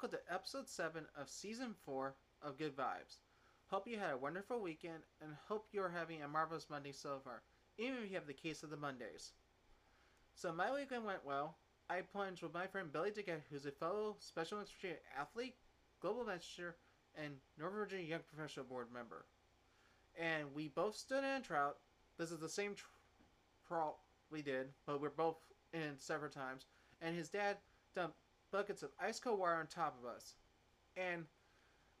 welcome 0.00 0.16
to 0.16 0.32
episode 0.32 0.68
7 0.68 1.02
of 1.20 1.28
season 1.28 1.74
4 1.84 2.14
of 2.42 2.56
Good 2.56 2.76
Vibes. 2.76 3.16
Hope 3.66 3.88
you 3.88 3.98
had 3.98 4.12
a 4.12 4.16
wonderful 4.16 4.60
weekend 4.60 5.02
and 5.20 5.32
hope 5.48 5.66
you're 5.72 5.88
having 5.88 6.22
a 6.22 6.28
marvelous 6.28 6.70
Monday 6.70 6.92
so 6.92 7.18
far, 7.24 7.42
even 7.78 7.96
if 7.96 8.08
you 8.08 8.14
have 8.14 8.28
the 8.28 8.32
case 8.32 8.62
of 8.62 8.70
the 8.70 8.76
Mondays. 8.76 9.32
So, 10.36 10.52
my 10.52 10.72
weekend 10.72 11.04
went 11.04 11.26
well. 11.26 11.56
I 11.90 12.02
plunged 12.02 12.44
with 12.44 12.54
my 12.54 12.68
friend 12.68 12.92
Billy 12.92 13.10
DeGette, 13.10 13.40
who's 13.50 13.66
a 13.66 13.72
fellow 13.72 14.14
Special 14.20 14.58
Olympics 14.58 15.02
athlete, 15.18 15.56
global 16.00 16.24
messenger, 16.24 16.76
and 17.16 17.32
Northern 17.58 17.80
Virginia 17.80 18.06
Young 18.06 18.20
Professional 18.32 18.66
Board 18.66 18.86
member. 18.94 19.24
And 20.16 20.54
we 20.54 20.68
both 20.68 20.94
stood 20.94 21.24
in 21.24 21.24
a 21.24 21.40
trout. 21.40 21.78
This 22.18 22.30
is 22.30 22.38
the 22.38 22.48
same 22.48 22.76
tr- 22.76 22.84
trout 23.66 23.96
we 24.30 24.42
did, 24.42 24.68
but 24.86 25.00
we're 25.00 25.10
both 25.10 25.38
in 25.72 25.98
several 25.98 26.30
times. 26.30 26.66
And 27.02 27.16
his 27.16 27.30
dad 27.30 27.56
dumped 27.96 28.20
buckets 28.50 28.82
of 28.82 28.90
ice 29.00 29.20
cold 29.20 29.38
water 29.38 29.54
on 29.54 29.66
top 29.66 29.96
of 30.02 30.08
us. 30.08 30.34
And 30.96 31.24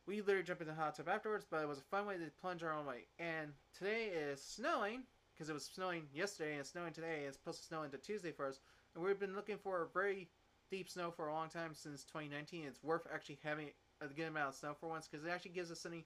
we 0.06 0.20
literally 0.20 0.42
jumped 0.42 0.62
in 0.62 0.68
the 0.68 0.74
hot 0.74 0.96
tub 0.96 1.08
afterwards, 1.08 1.46
but 1.48 1.62
it 1.62 1.68
was 1.68 1.78
a 1.78 1.82
fun 1.82 2.06
way 2.06 2.16
to 2.16 2.30
plunge 2.40 2.62
our 2.62 2.72
own 2.72 2.86
way. 2.86 3.06
And 3.18 3.52
today 3.76 4.06
is 4.06 4.42
snowing, 4.42 5.02
because 5.34 5.50
it 5.50 5.52
was 5.52 5.64
snowing 5.64 6.04
yesterday 6.12 6.52
and 6.52 6.60
it's 6.60 6.70
snowing 6.70 6.92
today, 6.92 7.18
and 7.18 7.26
it's 7.26 7.36
supposed 7.36 7.60
to 7.60 7.66
snow 7.66 7.82
into 7.82 7.98
Tuesday 7.98 8.32
for 8.32 8.46
us. 8.46 8.60
And 8.94 9.04
we've 9.04 9.20
been 9.20 9.36
looking 9.36 9.58
for 9.58 9.82
a 9.82 9.88
very 9.88 10.28
deep 10.70 10.88
snow 10.88 11.10
for 11.10 11.28
a 11.28 11.34
long 11.34 11.48
time 11.48 11.74
since 11.74 12.04
2019. 12.04 12.64
It's 12.66 12.82
worth 12.82 13.06
actually 13.12 13.38
having 13.44 13.68
a 14.00 14.06
good 14.06 14.28
amount 14.28 14.48
of 14.48 14.54
snow 14.54 14.74
for 14.80 14.88
once, 14.88 15.06
because 15.06 15.26
it 15.26 15.30
actually 15.30 15.52
gives 15.52 15.70
us 15.70 15.80
something 15.80 16.04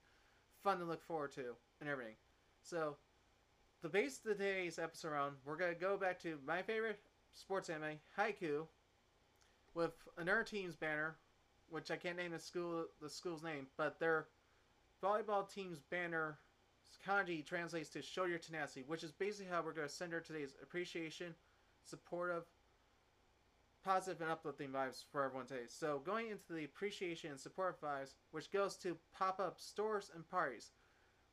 fun 0.63 0.79
to 0.79 0.85
look 0.85 1.03
forward 1.03 1.33
to 1.33 1.55
and 1.81 1.89
everything. 1.89 2.15
So, 2.63 2.97
the 3.83 3.89
base 3.89 4.19
of 4.19 4.37
today's 4.37 4.79
episode 4.79 5.09
around, 5.09 5.35
we're 5.45 5.57
going 5.57 5.75
to 5.75 5.81
go 5.81 5.97
back 5.97 6.21
to 6.21 6.39
my 6.47 6.63
favorite 6.63 7.01
sports 7.35 7.69
anime, 7.69 7.99
Haikyu, 8.19 8.67
with 9.75 9.93
another 10.19 10.43
team's 10.43 10.77
banner, 10.77 11.17
which 11.71 11.91
I 11.91 11.97
can't 11.97 12.17
name 12.17 12.33
the 12.33 12.39
school 12.39 12.87
the 13.01 13.09
school's 13.09 13.43
name, 13.43 13.67
but 13.77 13.99
their 13.99 14.27
volleyball 15.03 15.51
team's 15.53 15.81
banner 15.81 16.39
kanji 17.07 17.45
translates 17.45 17.89
to 17.91 18.03
"show 18.03 18.25
your 18.25 18.39
tenacity," 18.39 18.85
which 18.87 19.03
is 19.03 19.13
basically 19.13 19.51
how 19.51 19.63
we're 19.63 19.73
going 19.73 19.89
to 19.89 19.93
send 19.93 20.13
her 20.13 20.21
today's 20.21 20.55
appreciation, 20.63 21.35
supportive, 21.83 22.45
positive, 23.85 24.21
and 24.21 24.31
uplifting 24.31 24.69
vibes 24.69 25.03
for 25.11 25.25
everyone 25.25 25.47
today. 25.47 25.67
So 25.67 26.01
going 26.05 26.29
into 26.29 26.53
the 26.53 26.65
appreciation 26.65 27.31
and 27.31 27.41
support 27.41 27.81
vibes, 27.81 28.15
which 28.31 28.53
goes 28.53 28.77
to 28.77 28.97
pop-up 29.13 29.59
stores 29.59 30.11
and 30.15 30.29
parties, 30.29 30.71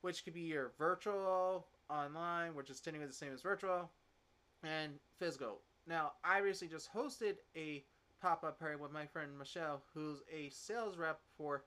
which 0.02 0.24
could 0.24 0.34
be 0.34 0.42
your 0.42 0.72
virtual, 0.80 1.68
online, 1.90 2.56
which 2.56 2.70
is 2.70 2.80
technically 2.80 3.08
the 3.08 3.14
same 3.14 3.34
as 3.34 3.42
virtual, 3.42 3.92
and 4.64 4.94
physical. 5.20 5.60
Now, 5.86 6.14
I 6.24 6.40
recently 6.40 6.74
just 6.74 6.92
hosted 6.94 7.36
a 7.56 7.84
pop 8.22 8.44
up 8.44 8.60
party 8.60 8.76
with 8.76 8.92
my 8.92 9.06
friend 9.06 9.38
Michelle, 9.38 9.82
who's 9.94 10.20
a 10.34 10.50
sales 10.50 10.98
rep 10.98 11.20
for 11.38 11.64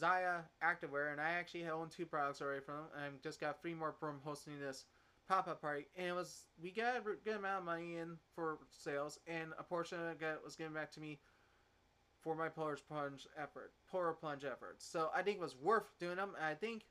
Zyia 0.00 0.42
Activewear, 0.62 1.12
and 1.12 1.20
I 1.20 1.30
actually 1.32 1.68
own 1.68 1.88
two 1.88 2.06
products 2.06 2.40
already 2.40 2.64
from 2.64 2.76
them. 2.76 2.84
I 2.96 3.08
just 3.22 3.40
got 3.40 3.60
three 3.60 3.74
more 3.74 3.92
from 3.92 4.20
hosting 4.24 4.58
this 4.58 4.84
pop 5.28 5.48
up 5.48 5.60
party, 5.60 5.86
and 5.96 6.08
it 6.08 6.14
was 6.14 6.44
we 6.62 6.70
got 6.70 6.96
a 6.96 7.00
good 7.00 7.36
amount 7.36 7.60
of 7.60 7.64
money 7.64 7.96
in 7.96 8.16
for 8.34 8.58
sales, 8.70 9.18
and 9.26 9.52
a 9.58 9.62
portion 9.62 9.98
of 9.98 10.22
it 10.22 10.40
was 10.44 10.56
given 10.56 10.72
back 10.72 10.90
to 10.92 11.00
me 11.00 11.18
for 12.22 12.34
my 12.34 12.48
polar 12.48 12.78
plunge 12.88 13.26
effort, 13.36 13.72
polar 13.90 14.12
plunge 14.12 14.44
efforts. 14.44 14.86
So 14.86 15.10
I 15.14 15.22
think 15.22 15.38
it 15.38 15.42
was 15.42 15.56
worth 15.56 15.84
doing 15.98 16.16
them. 16.16 16.30
And 16.36 16.44
I 16.46 16.54
think 16.54 16.84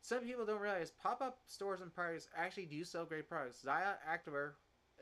some 0.00 0.20
people 0.20 0.46
don't 0.46 0.60
realize 0.60 0.90
pop 0.90 1.20
up 1.20 1.38
stores 1.46 1.80
and 1.80 1.94
parties 1.94 2.28
actually 2.36 2.66
do 2.66 2.84
sell 2.84 3.04
great 3.04 3.28
products. 3.28 3.62
Zyia 3.64 3.96
Activewear 4.08 4.52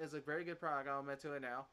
is 0.02 0.14
a 0.14 0.20
very 0.20 0.44
good 0.44 0.60
product. 0.60 0.88
I'll 0.88 1.00
admit 1.00 1.20
to 1.20 1.34
it 1.34 1.42
now. 1.42 1.66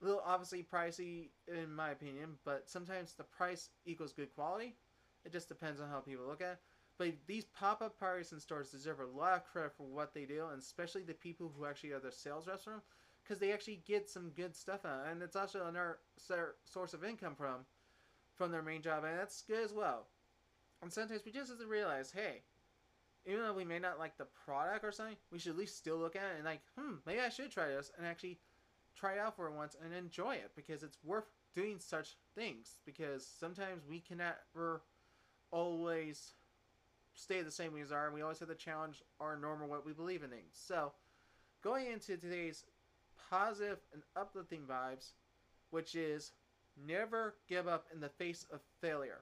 A 0.00 0.04
little 0.04 0.22
obviously 0.24 0.62
pricey 0.62 1.30
in 1.48 1.74
my 1.74 1.90
opinion, 1.90 2.36
but 2.44 2.68
sometimes 2.68 3.14
the 3.14 3.24
price 3.24 3.70
equals 3.84 4.12
good 4.12 4.34
quality. 4.34 4.76
It 5.24 5.32
just 5.32 5.48
depends 5.48 5.80
on 5.80 5.88
how 5.88 6.00
people 6.00 6.26
look 6.26 6.42
at 6.42 6.52
it. 6.52 6.58
But 6.98 7.12
these 7.26 7.44
pop 7.44 7.82
up 7.82 7.98
parties 7.98 8.32
and 8.32 8.40
stores 8.40 8.70
deserve 8.70 9.00
a 9.00 9.06
lot 9.06 9.34
of 9.34 9.44
credit 9.44 9.72
for 9.76 9.86
what 9.86 10.14
they 10.14 10.24
do, 10.24 10.46
and 10.50 10.60
especially 10.60 11.02
the 11.02 11.14
people 11.14 11.52
who 11.54 11.66
actually 11.66 11.92
are 11.92 12.00
the 12.00 12.12
sales 12.12 12.46
reps 12.46 12.66
because 13.22 13.38
they 13.38 13.52
actually 13.52 13.82
get 13.86 14.08
some 14.08 14.30
good 14.30 14.54
stuff 14.54 14.84
out, 14.84 15.06
and 15.10 15.22
it's 15.22 15.36
also 15.36 15.66
another 15.66 15.98
source 16.64 16.94
of 16.94 17.04
income 17.04 17.34
from 17.34 17.66
from 18.34 18.50
their 18.50 18.62
main 18.62 18.82
job, 18.82 19.04
and 19.04 19.18
that's 19.18 19.42
good 19.42 19.64
as 19.64 19.72
well. 19.72 20.06
And 20.82 20.92
sometimes 20.92 21.24
we 21.24 21.32
just 21.32 21.50
have 21.50 21.58
to 21.58 21.66
realize, 21.66 22.10
hey, 22.10 22.42
even 23.26 23.42
though 23.42 23.54
we 23.54 23.64
may 23.64 23.78
not 23.78 23.98
like 23.98 24.16
the 24.16 24.26
product 24.44 24.84
or 24.84 24.92
something, 24.92 25.16
we 25.32 25.38
should 25.38 25.52
at 25.52 25.58
least 25.58 25.76
still 25.76 25.96
look 25.96 26.16
at 26.16 26.22
it 26.22 26.36
and 26.36 26.44
like, 26.44 26.60
hmm, 26.78 26.96
maybe 27.06 27.20
I 27.20 27.30
should 27.30 27.50
try 27.50 27.68
this 27.68 27.90
and 27.96 28.06
actually 28.06 28.38
try 28.98 29.14
it 29.14 29.18
out 29.18 29.36
for 29.36 29.50
once 29.50 29.76
and 29.82 29.94
enjoy 29.94 30.34
it 30.34 30.50
because 30.56 30.82
it's 30.82 30.98
worth 31.04 31.26
doing 31.54 31.78
such 31.78 32.16
things 32.34 32.78
because 32.84 33.26
sometimes 33.26 33.82
we 33.88 34.00
cannot 34.00 34.36
always 35.50 36.32
stay 37.14 37.42
the 37.42 37.50
same 37.50 37.76
as 37.78 37.92
are 37.92 38.06
and 38.06 38.14
we 38.14 38.22
always 38.22 38.38
have 38.38 38.48
to 38.48 38.54
challenge 38.54 39.02
our 39.20 39.36
normal 39.36 39.68
what 39.68 39.86
we 39.86 39.92
believe 39.92 40.22
in 40.22 40.30
things. 40.30 40.52
So 40.52 40.92
going 41.62 41.86
into 41.86 42.16
today's 42.16 42.64
positive 43.30 43.78
and 43.92 44.02
uplifting 44.14 44.62
vibes, 44.68 45.12
which 45.70 45.94
is 45.94 46.32
never 46.86 47.34
give 47.48 47.66
up 47.66 47.86
in 47.92 48.00
the 48.00 48.08
face 48.08 48.46
of 48.52 48.60
failure. 48.80 49.20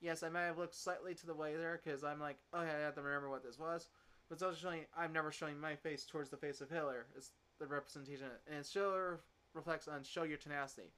Yes, 0.00 0.22
I 0.22 0.28
might 0.28 0.42
have 0.42 0.58
looked 0.58 0.74
slightly 0.74 1.14
to 1.14 1.26
the 1.26 1.34
way 1.34 1.56
there 1.56 1.80
because 1.82 2.04
I'm 2.04 2.20
like, 2.20 2.36
oh, 2.52 2.60
I 2.60 2.64
have 2.64 2.94
to 2.96 3.02
remember 3.02 3.30
what 3.30 3.44
this 3.44 3.58
was. 3.58 3.88
But 4.28 4.42
also 4.42 4.56
showing 4.56 4.80
I'm 4.96 5.12
never 5.12 5.30
showing 5.30 5.60
my 5.60 5.76
face 5.76 6.04
towards 6.04 6.30
the 6.30 6.36
face 6.36 6.60
of 6.60 6.68
failure. 6.68 7.06
It's 7.16 7.30
the 7.58 7.66
representation, 7.66 8.26
and 8.54 8.64
show 8.64 9.16
reflects 9.54 9.88
on 9.88 10.02
show 10.02 10.24
your 10.24 10.38
tenacity, 10.38 10.88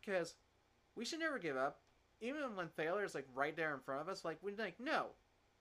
because 0.00 0.34
we 0.96 1.04
should 1.04 1.20
never 1.20 1.38
give 1.38 1.56
up, 1.56 1.80
even 2.20 2.56
when 2.56 2.68
failure 2.68 3.04
is 3.04 3.14
like 3.14 3.26
right 3.34 3.56
there 3.56 3.74
in 3.74 3.80
front 3.80 4.02
of 4.02 4.08
us. 4.08 4.24
Like 4.24 4.38
we 4.42 4.52
like 4.54 4.80
no, 4.80 5.06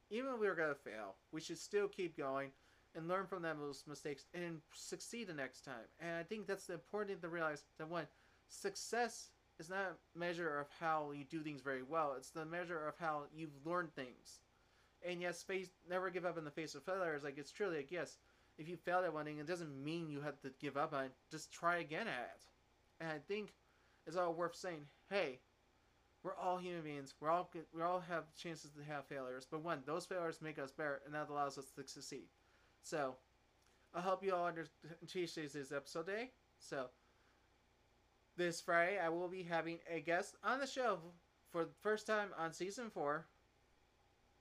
even 0.09 0.33
if 0.33 0.39
we 0.39 0.47
are 0.47 0.55
gonna 0.55 0.75
fail, 0.75 1.15
we 1.31 1.41
should 1.41 1.57
still 1.57 1.87
keep 1.87 2.17
going 2.17 2.49
and 2.95 3.07
learn 3.07 3.25
from 3.25 3.41
those 3.41 3.83
mistakes 3.87 4.25
and 4.33 4.59
succeed 4.73 5.27
the 5.27 5.33
next 5.33 5.61
time. 5.61 5.87
And 5.99 6.17
I 6.17 6.23
think 6.23 6.45
that's 6.45 6.65
the 6.65 6.73
important 6.73 7.11
thing 7.11 7.29
to 7.29 7.33
realize 7.33 7.63
that 7.77 7.89
when 7.89 8.05
success 8.49 9.29
is 9.59 9.69
not 9.69 9.95
a 10.15 10.19
measure 10.19 10.59
of 10.59 10.67
how 10.79 11.11
you 11.11 11.23
do 11.23 11.39
things 11.39 11.61
very 11.61 11.83
well, 11.83 12.15
it's 12.17 12.31
the 12.31 12.45
measure 12.45 12.85
of 12.87 12.95
how 12.99 13.23
you've 13.33 13.65
learned 13.65 13.93
things. 13.95 14.41
And 15.07 15.21
yes, 15.21 15.41
face 15.41 15.69
never 15.89 16.09
give 16.09 16.25
up 16.25 16.37
in 16.37 16.43
the 16.43 16.51
face 16.51 16.75
of 16.75 16.83
failure. 16.83 17.15
Is 17.15 17.23
like 17.23 17.37
it's 17.37 17.51
truly 17.51 17.77
like 17.77 17.91
yes, 17.91 18.17
if 18.61 18.69
you 18.69 18.77
failed 18.77 19.05
at 19.05 19.13
one 19.13 19.25
thing, 19.25 19.39
it 19.39 19.47
doesn't 19.47 19.83
mean 19.83 20.07
you 20.07 20.21
have 20.21 20.39
to 20.41 20.51
give 20.61 20.77
up 20.77 20.93
on 20.93 21.05
it. 21.05 21.11
Just 21.31 21.51
try 21.51 21.77
again 21.77 22.07
at 22.07 22.31
it. 22.35 22.45
And 22.99 23.09
I 23.09 23.17
think 23.27 23.53
it's 24.05 24.15
all 24.15 24.33
worth 24.33 24.55
saying, 24.55 24.85
hey, 25.09 25.39
we're 26.23 26.35
all 26.35 26.57
human 26.57 26.83
beings. 26.83 27.15
We're 27.19 27.31
all. 27.31 27.49
We 27.73 27.81
all 27.81 28.03
have 28.07 28.25
chances 28.35 28.69
to 28.71 28.83
have 28.83 29.05
failures, 29.05 29.47
but 29.49 29.63
one, 29.63 29.79
those 29.87 30.05
failures 30.05 30.39
make 30.39 30.59
us 30.59 30.71
better, 30.71 31.01
and 31.05 31.15
that 31.15 31.29
allows 31.29 31.57
us 31.57 31.65
to 31.75 31.87
succeed. 31.87 32.27
So, 32.83 33.15
I 33.95 34.01
hope 34.01 34.23
you 34.23 34.35
all 34.35 34.51
appreciate 35.01 35.51
this 35.51 35.71
episode 35.71 36.05
day. 36.05 36.29
So, 36.59 36.85
this 38.37 38.61
Friday, 38.61 38.99
I 38.99 39.09
will 39.09 39.27
be 39.27 39.41
having 39.41 39.79
a 39.91 39.99
guest 39.99 40.35
on 40.43 40.59
the 40.59 40.67
show 40.67 40.99
for 41.51 41.65
the 41.65 41.73
first 41.81 42.05
time 42.05 42.29
on 42.37 42.53
season 42.53 42.91
four. 42.91 43.25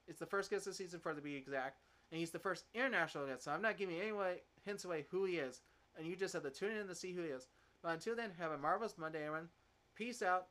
It's 0.07 0.21
the 0.21 0.27
first 0.27 0.51
guest 0.51 0.67
of 0.67 0.75
season 0.75 1.01
four 1.01 1.15
to 1.15 1.23
be 1.23 1.35
exact 1.35 1.79
and 2.11 2.19
he's 2.19 2.31
the 2.31 2.39
first 2.39 2.65
international 2.75 3.27
guest. 3.27 3.45
So 3.45 3.53
I'm 3.53 3.63
not 3.63 3.79
giving 3.79 4.01
any 4.01 4.13
way, 4.13 4.43
hints 4.65 4.85
away 4.85 5.07
who 5.11 5.25
he 5.25 5.37
is, 5.37 5.63
and 5.97 6.07
you 6.07 6.17
just 6.17 6.35
have 6.35 6.43
to 6.43 6.51
tune 6.51 6.77
in 6.77 6.89
to 6.89 6.95
see 6.95 7.13
who 7.13 7.23
he 7.23 7.29
is. 7.29 7.49
But 7.83 7.93
until 7.93 8.17
then, 8.17 8.31
have 8.39 8.53
a 8.53 8.59
marvelous 8.59 8.99
Monday, 8.99 9.25
everyone. 9.25 9.49
Peace 9.95 10.23
out. 10.23 10.47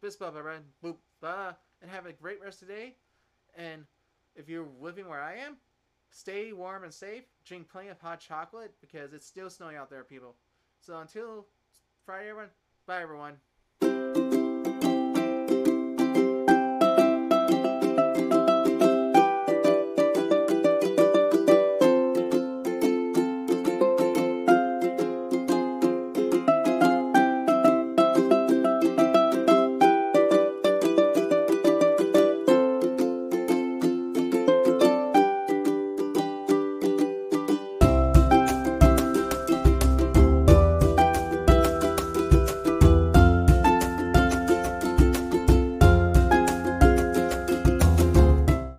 Bis 0.00 0.16
blah, 0.16 0.28
everyone. 0.28 0.64
Boop, 0.82 0.96
blah, 1.20 1.54
and 1.80 1.90
have 1.90 2.06
a 2.06 2.12
great 2.12 2.42
rest 2.42 2.62
of 2.62 2.68
the 2.68 2.74
day. 2.74 2.94
And 3.56 3.84
if 4.34 4.48
you're 4.48 4.66
living 4.80 5.08
where 5.08 5.22
I 5.22 5.36
am, 5.36 5.56
stay 6.10 6.52
warm 6.52 6.84
and 6.84 6.92
safe. 6.92 7.24
Drink 7.44 7.70
plenty 7.70 7.88
of 7.88 8.00
hot 8.00 8.20
chocolate 8.20 8.74
because 8.80 9.12
it's 9.12 9.26
still 9.26 9.50
snowing 9.50 9.76
out 9.76 9.90
there, 9.90 10.04
people. 10.04 10.34
So 10.80 10.98
until 10.98 11.46
Friday, 12.04 12.30
everyone. 12.30 12.50
Bye, 12.86 13.02
everyone. 13.02 14.33